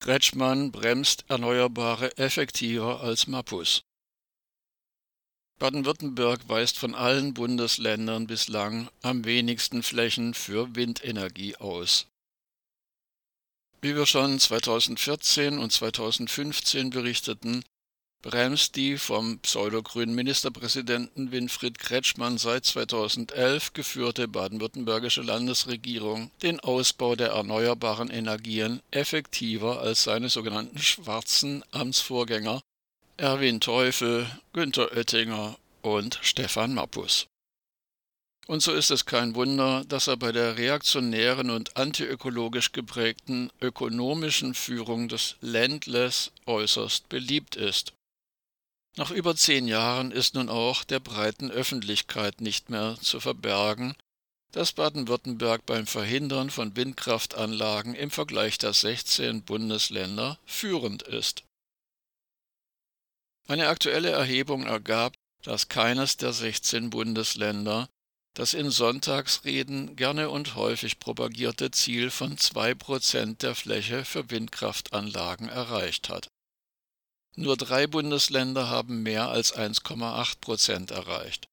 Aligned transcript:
Kretschmann 0.00 0.72
bremst 0.72 1.26
Erneuerbare 1.28 2.16
effektiver 2.16 3.02
als 3.02 3.26
Mappus. 3.26 3.82
Baden-Württemberg 5.58 6.48
weist 6.48 6.78
von 6.78 6.94
allen 6.94 7.34
Bundesländern 7.34 8.26
bislang 8.26 8.88
am 9.02 9.26
wenigsten 9.26 9.82
Flächen 9.82 10.32
für 10.32 10.74
Windenergie 10.74 11.54
aus. 11.56 12.06
Wie 13.82 13.94
wir 13.94 14.06
schon 14.06 14.40
2014 14.40 15.58
und 15.58 15.70
2015 15.70 16.88
berichteten, 16.88 17.62
bremst 18.22 18.76
die 18.76 18.98
vom 18.98 19.38
pseudogrünen 19.38 20.14
Ministerpräsidenten 20.14 21.32
Winfried 21.32 21.78
Kretschmann 21.78 22.38
seit 22.38 22.66
2011 22.66 23.72
geführte 23.72 24.28
baden-württembergische 24.28 25.22
Landesregierung 25.22 26.30
den 26.42 26.60
Ausbau 26.60 27.16
der 27.16 27.30
erneuerbaren 27.30 28.10
Energien 28.10 28.80
effektiver 28.90 29.80
als 29.80 30.04
seine 30.04 30.28
sogenannten 30.28 30.78
schwarzen 30.78 31.64
Amtsvorgänger 31.70 32.60
Erwin 33.16 33.60
Teufel, 33.60 34.26
Günter 34.52 34.92
Oettinger 34.92 35.58
und 35.82 36.18
Stefan 36.22 36.74
Mappus. 36.74 37.26
Und 38.46 38.62
so 38.62 38.72
ist 38.72 38.90
es 38.90 39.06
kein 39.06 39.34
Wunder, 39.34 39.84
dass 39.86 40.08
er 40.08 40.16
bei 40.16 40.32
der 40.32 40.58
reaktionären 40.58 41.50
und 41.50 41.76
antiökologisch 41.76 42.72
geprägten 42.72 43.50
ökonomischen 43.60 44.54
Führung 44.54 45.08
des 45.08 45.36
Ländles 45.40 46.32
äußerst 46.46 47.08
beliebt 47.08 47.56
ist. 47.56 47.92
Nach 48.96 49.10
über 49.10 49.36
zehn 49.36 49.68
Jahren 49.68 50.10
ist 50.10 50.34
nun 50.34 50.48
auch 50.48 50.82
der 50.82 51.00
breiten 51.00 51.50
Öffentlichkeit 51.50 52.40
nicht 52.40 52.70
mehr 52.70 52.98
zu 53.00 53.20
verbergen, 53.20 53.94
dass 54.52 54.72
Baden-Württemberg 54.72 55.64
beim 55.64 55.86
Verhindern 55.86 56.50
von 56.50 56.74
Windkraftanlagen 56.74 57.94
im 57.94 58.10
Vergleich 58.10 58.58
der 58.58 58.72
16 58.72 59.42
Bundesländer 59.42 60.40
führend 60.44 61.02
ist. 61.04 61.44
Eine 63.46 63.68
aktuelle 63.68 64.10
Erhebung 64.10 64.64
ergab, 64.64 65.14
dass 65.42 65.68
keines 65.68 66.16
der 66.16 66.32
16 66.32 66.90
Bundesländer 66.90 67.88
das 68.34 68.54
in 68.54 68.70
Sonntagsreden 68.70 69.96
gerne 69.96 70.30
und 70.30 70.54
häufig 70.54 70.98
propagierte 70.98 71.70
Ziel 71.70 72.10
von 72.10 72.36
2% 72.36 73.38
der 73.38 73.54
Fläche 73.54 74.04
für 74.04 74.30
Windkraftanlagen 74.30 75.48
erreicht 75.48 76.08
hat 76.08 76.28
nur 77.36 77.56
drei 77.56 77.86
Bundesländer 77.86 78.68
haben 78.68 79.02
mehr 79.02 79.28
als 79.28 79.54
1,8 79.54 80.40
Prozent 80.40 80.90
erreicht. 80.90 81.48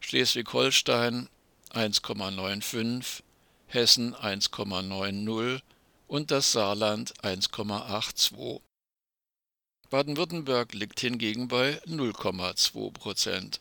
Schleswig-Holstein 0.00 1.28
1,95, 1.70 3.22
Hessen 3.66 4.14
1,90 4.14 5.60
und 6.06 6.30
das 6.30 6.52
Saarland 6.52 7.14
1,82. 7.22 8.60
Baden-Württemberg 9.88 10.74
liegt 10.74 11.00
hingegen 11.00 11.48
bei 11.48 11.80
0,2 11.84 12.92
Prozent. 12.92 13.60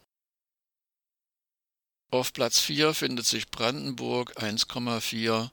Auf 2.11 2.33
Platz 2.33 2.59
4 2.59 2.93
findet 2.93 3.25
sich 3.25 3.49
Brandenburg 3.49 4.37
1,4, 4.37 5.49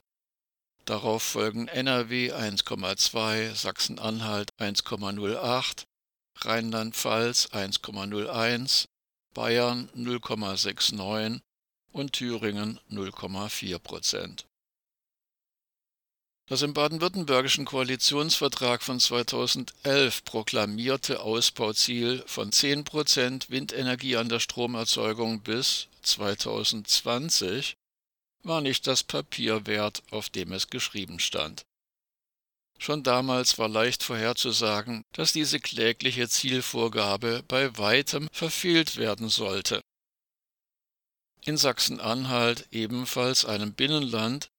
Darauf 0.85 1.23
folgen 1.23 1.69
NRW 1.69 2.33
1,2, 2.33 3.55
Sachsen-Anhalt 3.55 4.49
1,08, 4.59 5.83
Rheinland-Pfalz 6.39 7.47
1,01, 7.53 8.85
Bayern 9.33 9.89
0,69 9.95 11.39
und 11.93 12.13
Thüringen 12.13 12.79
0,4 12.91 13.79
Prozent. 13.79 14.45
Das 16.47 16.61
im 16.61 16.73
baden-württembergischen 16.73 17.63
Koalitionsvertrag 17.63 18.83
von 18.83 18.99
2011 18.99 20.25
proklamierte 20.25 21.21
Ausbauziel 21.21 22.21
von 22.27 22.51
10 22.51 22.83
Prozent 22.83 23.49
Windenergie 23.49 24.17
an 24.17 24.27
der 24.27 24.41
Stromerzeugung 24.41 25.39
bis 25.39 25.87
2020 26.01 27.77
war 28.43 28.61
nicht 28.61 28.87
das 28.87 29.03
Papier 29.03 29.65
wert, 29.65 30.03
auf 30.11 30.29
dem 30.29 30.51
es 30.51 30.69
geschrieben 30.69 31.19
stand. 31.19 31.65
Schon 32.77 33.03
damals 33.03 33.57
war 33.57 33.69
leicht 33.69 34.03
vorherzusagen, 34.03 35.03
dass 35.13 35.31
diese 35.31 35.59
klägliche 35.59 36.27
Zielvorgabe 36.27 37.43
bei 37.47 37.77
weitem 37.77 38.27
verfehlt 38.31 38.97
werden 38.97 39.29
sollte. 39.29 39.81
In 41.45 41.57
Sachsen-Anhalt, 41.57 42.67
ebenfalls 42.71 43.45
einem 43.45 43.73
Binnenland, 43.73 44.49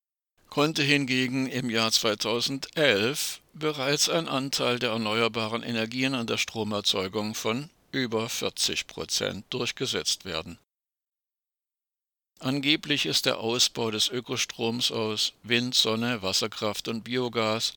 konnte 0.48 0.82
hingegen 0.82 1.46
im 1.46 1.68
Jahr 1.68 1.90
2011 1.90 3.40
bereits 3.54 4.08
ein 4.08 4.28
Anteil 4.28 4.78
der 4.78 4.90
erneuerbaren 4.90 5.62
Energien 5.62 6.14
an 6.14 6.26
der 6.26 6.38
Stromerzeugung 6.38 7.34
von 7.34 7.70
über 7.90 8.28
40 8.28 8.86
Prozent 8.86 9.44
durchgesetzt 9.50 10.24
werden. 10.24 10.58
Angeblich 12.40 13.06
ist 13.06 13.26
der 13.26 13.38
Ausbau 13.38 13.90
des 13.90 14.08
Ökostroms 14.08 14.90
aus 14.90 15.32
Wind, 15.42 15.74
Sonne, 15.74 16.22
Wasserkraft 16.22 16.88
und 16.88 17.02
Biogas 17.02 17.74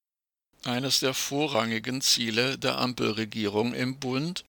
eines 0.63 0.99
der 0.99 1.13
vorrangigen 1.13 2.01
Ziele 2.01 2.57
der 2.57 2.77
Ampelregierung 2.77 3.73
im 3.73 3.99
Bund, 3.99 4.43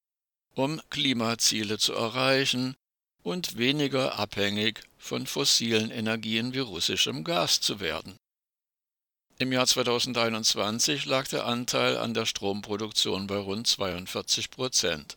um 0.55 0.81
Klimaziele 0.91 1.79
zu 1.79 1.93
erreichen 1.93 2.75
und 3.23 3.59
weniger 3.59 4.19
abhängig 4.19 4.83
von 4.99 5.27
fossilen 5.27 5.91
Energien 5.91 6.55
wie 6.55 6.61
russischem 6.61 7.25
Gas 7.25 7.61
zu 7.61 7.79
werden. 7.79 8.17
Im 9.39 9.53
Jahr 9.53 9.67
2021 9.67 11.05
lag 11.05 11.29
der 11.29 11.47
Anteil 11.47 11.97
an 11.97 12.13
der 12.13 12.27
Stromproduktion 12.27 13.29
bei 13.29 13.37
rund 13.37 13.69
42 13.69 14.51
Prozent. 14.51 15.17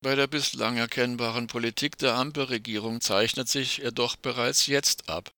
Bei 0.00 0.14
der 0.14 0.28
bislang 0.28 0.76
erkennbaren 0.76 1.48
Politik 1.48 1.98
der 1.98 2.14
Ampelregierung 2.14 3.00
zeichnet 3.00 3.48
sich 3.48 3.78
jedoch 3.78 4.14
bereits 4.16 4.66
jetzt 4.66 5.08
ab, 5.08 5.32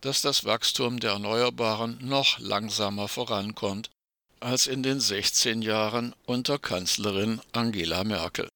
dass 0.00 0.22
das 0.22 0.44
Wachstum 0.44 1.00
der 1.00 1.12
Erneuerbaren 1.12 1.98
noch 2.00 2.38
langsamer 2.38 3.08
vorankommt 3.08 3.90
als 4.38 4.66
in 4.66 4.82
den 4.82 5.00
16 5.00 5.62
Jahren 5.62 6.14
unter 6.24 6.58
Kanzlerin 6.58 7.40
Angela 7.52 8.04
Merkel 8.04 8.48